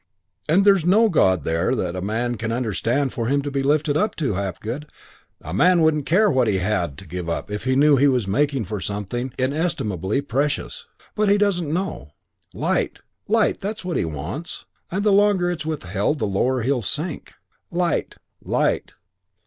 [0.49, 3.95] And there's no God there that a man can understand for him to be lifted
[3.95, 4.33] up to.
[4.33, 4.87] Hapgood,
[5.41, 8.27] a man wouldn't care what he had to give up if he knew he was
[8.27, 10.87] making for something inestimably precious.
[11.13, 12.13] But he doesn't know.
[12.51, 17.33] Light, light that's what he wants; and the longer it's withheld the lower he'll sink.
[17.69, 18.15] Light!
[18.43, 18.95] Light!'"